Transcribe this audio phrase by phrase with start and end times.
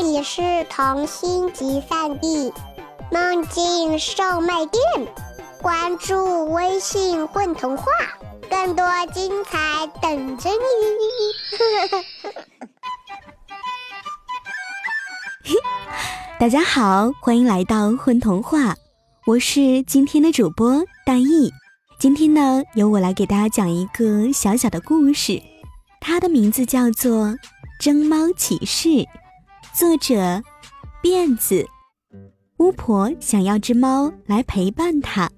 [0.00, 0.40] 这里是
[0.70, 2.52] 童心集散地，
[3.10, 4.80] 梦境售卖店。
[5.60, 7.84] 关注微信“混童话”，
[8.48, 10.56] 更多精彩等着你。
[16.38, 18.76] 大家好，欢迎来到混童话，
[19.26, 21.52] 我是今天的主播大意。
[21.98, 25.42] 今天呢，由我来给大家讲一个小小的故事，
[26.00, 27.26] 它的名字叫做
[27.80, 28.88] 《争猫启事》，
[29.78, 30.42] 作者
[31.00, 31.64] 辫子。
[32.56, 35.30] 巫婆想要只猫来陪伴她，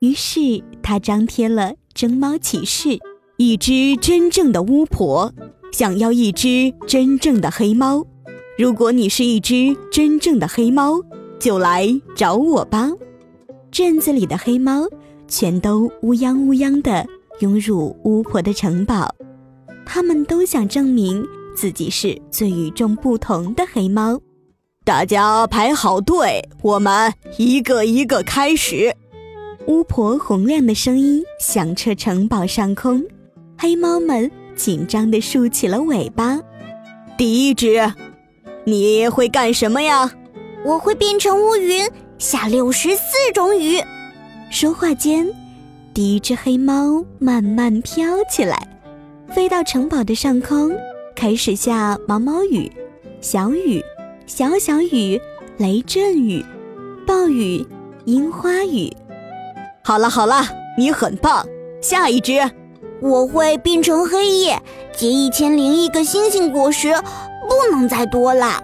[0.00, 0.40] 于是
[0.82, 2.98] 她张贴了征猫启事：
[3.36, 5.32] 一只真正的巫婆
[5.72, 8.04] 想要一只真正的黑猫。
[8.58, 11.00] 如果你是一只真正的黑猫，
[11.38, 12.90] 就来找我吧。
[13.70, 14.88] 镇子里的黑猫
[15.28, 17.06] 全都乌泱乌泱地
[17.38, 19.14] 涌入巫婆的城堡，
[19.84, 21.24] 他们都想证明
[21.56, 24.20] 自己是最与众不同的黑猫。
[24.84, 28.94] 大家排好队，我们一个一个开始。
[29.66, 33.02] 巫婆洪亮的声音响彻城堡上空，
[33.58, 36.38] 黑猫们紧张地竖起了尾巴。
[37.18, 37.92] 第一只。
[38.68, 40.10] 你会干什么呀？
[40.64, 43.80] 我会变成乌云，下六十四种雨。
[44.50, 45.24] 说话间，
[45.94, 48.60] 第一只黑猫慢慢飘起来，
[49.32, 50.72] 飞到城堡的上空，
[51.16, 52.70] 开始下毛毛雨、
[53.22, 53.82] 小雨、
[54.26, 55.18] 小小雨、
[55.56, 56.44] 雷阵雨、
[57.06, 57.66] 暴雨、
[58.04, 58.94] 樱花雨。
[59.82, 60.42] 好了好了，
[60.76, 61.44] 你很棒。
[61.80, 62.38] 下一只，
[63.00, 64.60] 我会变成黑夜，
[64.94, 66.92] 结一千零一个星星果实。
[67.48, 68.62] 不能再多了。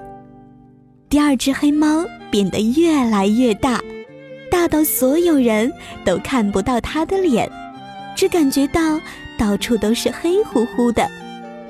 [1.09, 3.81] 第二只黑猫变得越来越大，
[4.51, 5.73] 大到所有人
[6.05, 7.51] 都看不到它的脸，
[8.17, 9.01] 只感觉到
[9.39, 11.09] 到处都是黑乎乎的。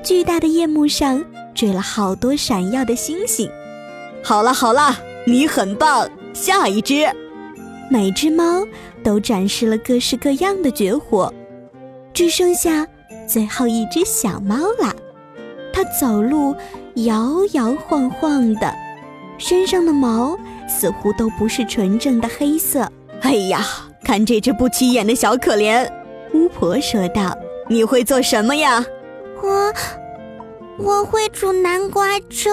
[0.03, 3.51] 巨大的夜幕上坠了好多闪耀的星星。
[4.23, 6.09] 好了好了，你很棒。
[6.33, 7.07] 下一只，
[7.91, 8.67] 每只猫
[9.03, 11.33] 都展示了各式各样的绝活，
[12.13, 12.87] 只剩下
[13.27, 14.95] 最后一只小猫了。
[15.73, 16.55] 它走路。
[17.07, 18.71] 摇摇晃晃的，
[19.39, 22.87] 身上的毛似乎都不是纯正的黑色。
[23.23, 23.65] 哎呀，
[24.05, 25.89] 看这只不起眼的小可怜！
[26.35, 27.35] 巫婆说道
[27.67, 28.85] ：“你会做什么呀
[29.43, 29.75] ？”“我，
[30.79, 32.51] 我会煮南瓜粥。”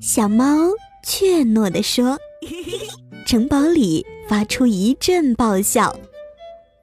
[0.00, 0.70] 小猫
[1.04, 2.18] 怯懦地说。
[3.24, 5.88] 城堡里发出一阵爆笑。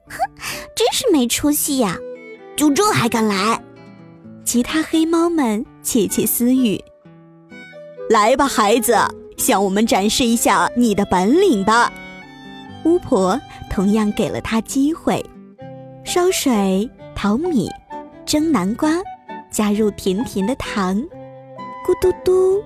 [0.08, 0.16] 哼，
[0.74, 1.96] 真是没出息呀！
[2.56, 3.62] 就这还敢来？
[4.42, 6.82] 其他黑猫们窃窃私语
[8.08, 8.96] ：“来吧，孩子，
[9.36, 11.92] 向我们展示一下你的本领吧。”
[12.84, 13.38] 巫婆
[13.70, 15.24] 同样给了他机会：
[16.04, 17.68] 烧水、淘米、
[18.24, 18.92] 蒸南瓜，
[19.50, 20.96] 加入甜甜的糖。
[21.86, 22.62] 咕嘟嘟，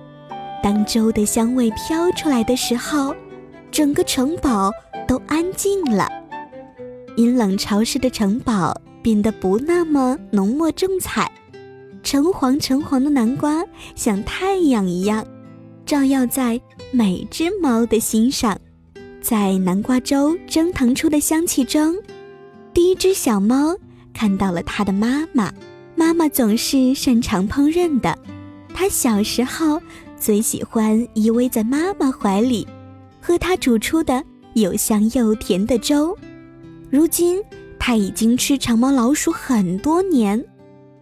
[0.61, 3.15] 当粥的香味飘出来的时候，
[3.71, 4.71] 整个城堡
[5.07, 6.07] 都安静了。
[7.17, 11.31] 阴冷潮湿的城堡变得不那么浓墨重彩。
[12.03, 13.65] 橙黄橙黄的南瓜
[13.95, 15.25] 像太阳一样，
[15.85, 16.59] 照耀在
[16.91, 18.55] 每只猫的心上。
[19.21, 21.95] 在南瓜粥蒸腾出的香气中，
[22.73, 23.75] 第一只小猫
[24.15, 25.53] 看到了它的妈妈。
[25.93, 28.17] 妈妈总是擅长烹饪的，
[28.73, 29.79] 它小时候
[30.17, 32.67] 最喜欢依偎在妈妈怀里，
[33.21, 34.23] 喝她煮出的
[34.55, 36.17] 又香又甜的粥。
[36.89, 37.39] 如今，
[37.77, 40.43] 它已经吃长毛老鼠很多年。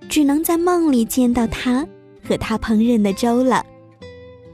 [0.09, 1.87] 只能在梦里见到他
[2.27, 3.65] 和他烹饪的粥了。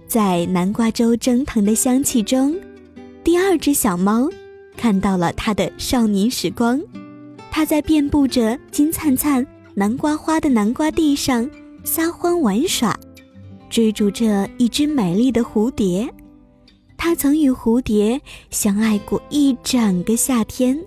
[0.07, 2.55] 在南瓜粥蒸腾的香气中，
[3.23, 4.29] 第二只小猫
[4.77, 6.79] 看到了它的少年时光。
[7.59, 11.45] 它在遍布着金灿灿南瓜花的南瓜地上
[11.83, 12.97] 撒欢玩耍，
[13.69, 16.09] 追逐着一只美丽的蝴蝶。
[16.95, 20.79] 它曾与蝴蝶相爱过一整个夏天。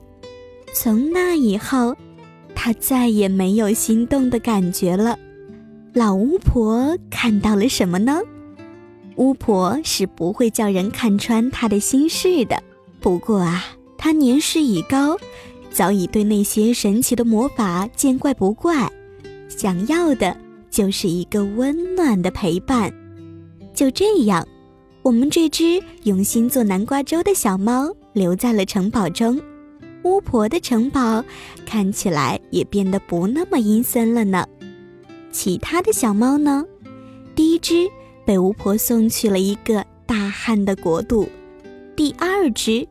[0.72, 1.94] 从那以后。
[2.54, 5.18] 他再也没有心动的感觉了。
[5.92, 8.20] 老巫婆看到了什么呢？
[9.16, 12.62] 巫婆是不会叫人看穿她的心事的。
[13.00, 13.64] 不过啊，
[13.98, 15.18] 她年事已高，
[15.72, 18.90] 早已对那些神奇的魔法见怪不怪，
[19.48, 20.36] 想要的
[20.70, 22.92] 就是一个温暖的陪伴。
[23.74, 24.46] 就这样，
[25.02, 29.40] 我们这只用心做南瓜粥的小猫留在了城堡中。
[30.04, 31.24] 巫婆的城堡
[31.64, 34.46] 看起来也变得不那么阴森了呢。
[35.30, 36.64] 其他的小猫呢？
[37.34, 37.88] 第一只
[38.26, 41.28] 被巫婆送去了一个大汉的国度，
[41.96, 42.86] 第二只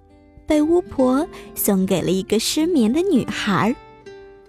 [0.51, 1.25] 被巫婆
[1.56, 3.74] 送给了一个失眠的女孩。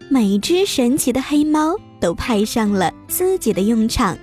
[0.08, 4.19] 每只神奇的黑猫都派上了自己的用场，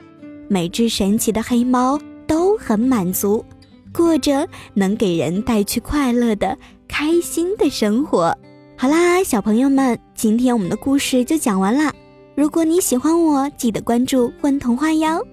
[0.49, 1.97] 每只神奇的黑猫
[2.27, 3.45] 都很满足，
[3.93, 8.37] 过着能给人带去快乐的开心的生活。
[8.75, 11.93] 好啦，小朋友们，今天我们的故事就讲完啦。
[12.35, 15.25] 如果你喜欢我，记得关注“混童话”哟。